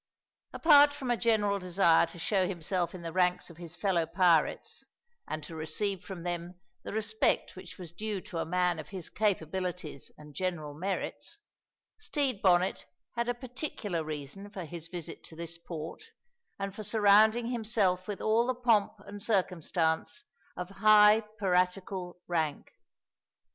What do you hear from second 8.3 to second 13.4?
a man of his capabilities and general merits, Stede Bonnet had a